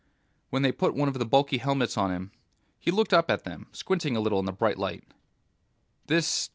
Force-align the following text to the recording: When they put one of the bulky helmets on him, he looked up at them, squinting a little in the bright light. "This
When 0.49 0.63
they 0.63 0.71
put 0.71 0.95
one 0.95 1.07
of 1.09 1.13
the 1.19 1.27
bulky 1.27 1.59
helmets 1.59 1.95
on 1.95 2.09
him, 2.09 2.31
he 2.79 2.89
looked 2.89 3.13
up 3.13 3.29
at 3.29 3.43
them, 3.43 3.67
squinting 3.71 4.17
a 4.17 4.19
little 4.19 4.39
in 4.39 4.45
the 4.45 4.51
bright 4.51 4.79
light. 4.79 5.03
"This 6.07 6.49